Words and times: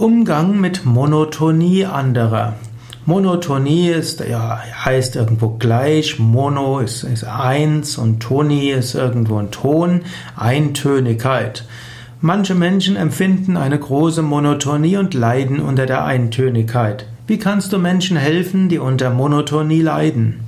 Umgang 0.00 0.58
mit 0.58 0.86
Monotonie 0.86 1.84
anderer. 1.84 2.54
Monotonie 3.04 3.90
ist, 3.90 4.20
ja, 4.26 4.58
heißt 4.82 5.14
irgendwo 5.14 5.58
gleich, 5.58 6.18
Mono 6.18 6.78
ist, 6.78 7.02
ist 7.02 7.24
eins 7.24 7.98
und 7.98 8.20
Toni 8.20 8.70
ist 8.70 8.94
irgendwo 8.94 9.36
ein 9.36 9.50
Ton, 9.50 10.00
Eintönigkeit. 10.36 11.66
Manche 12.22 12.54
Menschen 12.54 12.96
empfinden 12.96 13.58
eine 13.58 13.78
große 13.78 14.22
Monotonie 14.22 14.96
und 14.96 15.12
leiden 15.12 15.60
unter 15.60 15.84
der 15.84 16.06
Eintönigkeit. 16.06 17.04
Wie 17.26 17.36
kannst 17.36 17.74
du 17.74 17.78
Menschen 17.78 18.16
helfen, 18.16 18.70
die 18.70 18.78
unter 18.78 19.10
Monotonie 19.10 19.82
leiden? 19.82 20.40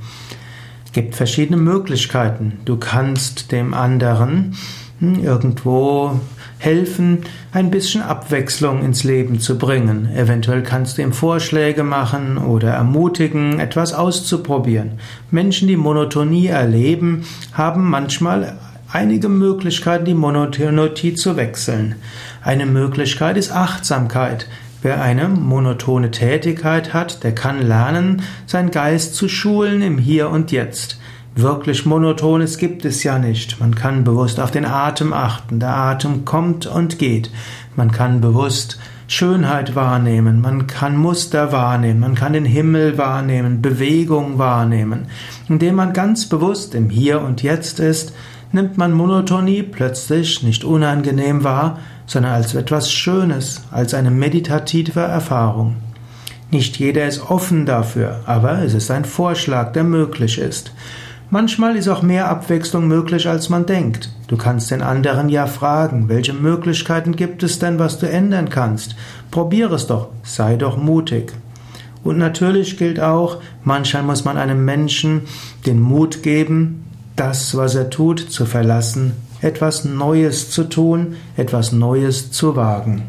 Es 0.87 0.93
gibt 0.93 1.15
verschiedene 1.15 1.59
Möglichkeiten. 1.59 2.55
Du 2.65 2.79
kannst 2.79 3.53
dem 3.53 3.75
anderen 3.75 4.55
irgendwo 5.03 6.21
helfen, 6.59 7.25
ein 7.53 7.71
bisschen 7.71 8.03
Abwechslung 8.03 8.85
ins 8.85 9.03
Leben 9.03 9.41
zu 9.41 9.59
bringen. 9.59 10.09
Eventuell 10.15 10.63
kannst 10.63 10.97
du 10.97 11.03
ihm 11.03 11.13
Vorschläge 11.13 11.83
machen 11.83 12.39
oder 12.39 12.71
ermutigen, 12.71 13.59
etwas 13.59 13.93
auszuprobieren. 13.93 14.93
Menschen, 15.31 15.67
die 15.67 15.77
Monotonie 15.77 16.47
erleben, 16.47 17.25
haben 17.53 17.91
manchmal 17.91 18.57
einige 18.93 19.29
Möglichkeiten, 19.29 20.05
die 20.05 20.15
Monotonie 20.15 21.15
zu 21.15 21.37
wechseln. 21.37 21.97
Eine 22.43 22.67
Möglichkeit 22.67 23.37
ist 23.37 23.51
Achtsamkeit. 23.51 24.47
Wer 24.83 25.01
eine 25.01 25.29
monotone 25.29 26.11
Tätigkeit 26.11 26.93
hat, 26.93 27.23
der 27.23 27.35
kann 27.35 27.63
lernen, 27.63 28.23
seinen 28.47 28.71
Geist 28.71 29.15
zu 29.15 29.29
schulen 29.29 29.81
im 29.81 29.99
Hier 29.99 30.29
und 30.29 30.51
Jetzt. 30.51 30.99
Wirklich 31.35 31.87
monotones 31.87 32.59
gibt 32.59 32.85
es 32.85 33.03
ja 33.05 33.19
nicht. 33.19 33.59
Man 33.59 33.75
kann 33.75 34.05
bewusst 34.05 34.39
auf 34.39 34.51
den 34.51 34.67
Atem 34.67 35.13
achten. 35.13 35.61
Der 35.61 35.75
Atem 35.75 36.25
kommt 36.27 36.67
und 36.67 36.99
geht. 36.99 37.31
Man 37.75 37.91
kann 37.91 38.21
bewusst 38.21 38.79
Schönheit 39.09 39.75
wahrnehmen, 39.75 40.41
man 40.41 40.67
kann 40.67 40.97
Muster 40.97 41.53
wahrnehmen, 41.53 42.01
man 42.01 42.15
kann 42.15 42.33
den 42.33 42.47
Himmel 42.47 42.97
wahrnehmen, 42.97 43.61
Bewegung 43.61 44.39
wahrnehmen. 44.39 45.07
Indem 45.51 45.75
man 45.75 45.93
ganz 45.93 46.31
bewusst 46.31 46.75
im 46.75 46.89
Hier 46.89 47.21
und 47.21 47.43
Jetzt 47.43 47.79
ist, 47.79 48.15
nimmt 48.53 48.79
man 48.79 48.93
Monotonie 48.93 49.63
plötzlich 49.63 50.43
nicht 50.43 50.65
unangenehm 50.65 51.45
wahr, 51.45 51.79
sondern 52.07 52.33
als 52.33 52.55
etwas 52.55 52.91
Schönes, 52.91 53.65
als 53.71 53.93
eine 53.93 54.11
meditative 54.11 55.01
Erfahrung. 55.01 55.77
Nicht 56.51 56.79
jeder 56.79 57.07
ist 57.07 57.31
offen 57.31 57.67
dafür, 57.67 58.21
aber 58.25 58.61
es 58.63 58.73
ist 58.73 58.91
ein 58.91 59.05
Vorschlag, 59.05 59.73
der 59.73 59.85
möglich 59.85 60.39
ist. 60.39 60.73
Manchmal 61.33 61.77
ist 61.77 61.89
auch 61.89 62.03
mehr 62.03 62.29
Abwechslung 62.29 62.87
möglich, 62.89 63.27
als 63.27 63.49
man 63.49 63.65
denkt. 63.65 64.11
Du 64.27 64.37
kannst 64.37 64.71
den 64.71 64.83
anderen 64.83 65.31
ja 65.31 65.47
fragen, 65.47 66.11
welche 66.11 66.35
Möglichkeiten 66.35 67.17
gibt 67.17 67.43
es 67.43 67.59
denn, 67.59 67.79
was 67.79 67.99
du 67.99 68.07
ändern 68.07 68.51
kannst? 68.51 68.97
Probier 69.31 69.73
es 69.73 69.87
doch, 69.87 70.09
sei 70.23 70.57
doch 70.57 70.77
mutig. 70.77 71.33
Und 72.05 72.19
natürlich 72.19 72.77
gilt 72.77 73.01
auch, 73.01 73.39
manchmal 73.65 74.03
muss 74.03 74.27
man 74.27 74.37
einem 74.37 74.67
Menschen 74.67 75.23
den 75.65 75.81
Mut 75.81 76.23
geben, 76.23 76.85
das, 77.17 77.57
was 77.57 77.77
er 77.77 77.89
tut, 77.89 78.21
zu 78.21 78.45
verlassen, 78.45 79.13
etwas 79.41 79.87
Neues 79.87 80.51
zu 80.51 80.65
tun, 80.65 81.17
etwas 81.39 81.73
Neues 81.73 82.31
zu 82.31 82.57
wagen. 82.57 83.05